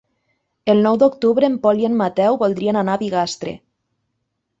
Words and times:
El 0.73 0.79
nou 0.85 0.95
d'octubre 1.01 1.49
en 1.51 1.57
Pol 1.65 1.83
i 1.83 1.87
en 1.89 1.97
Mateu 1.99 2.39
voldrien 2.45 2.81
anar 2.81 2.97
a 2.97 3.01
Bigastre. 3.03 3.55